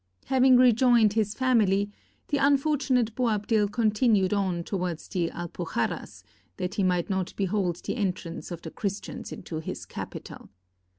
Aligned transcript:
Having 0.25 0.57
rejoined 0.57 1.13
his 1.13 1.35
family, 1.35 1.91
the 2.29 2.39
unfortunate 2.39 3.13
Boabdil 3.13 3.67
continued 3.71 4.33
on 4.33 4.63
towards 4.63 5.07
the 5.07 5.29
Alpuxarras, 5.29 6.23
that 6.57 6.73
he 6.73 6.81
might 6.81 7.07
not 7.11 7.35
behold 7.35 7.75
the 7.85 7.95
entrance 7.97 8.49
of 8.49 8.63
the 8.63 8.71
Christians 8.71 9.31
into 9.31 9.59
his 9.59 9.85
capital. 9.85 10.49